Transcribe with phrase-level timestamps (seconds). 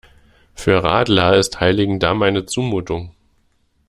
[0.55, 3.13] Für Radler ist Heiligendamm eine Zumutung.